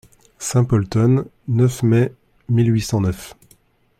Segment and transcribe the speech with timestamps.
[0.39, 2.11] Saint-Polten, neuf mai
[2.49, 3.35] mille huit cent neuf.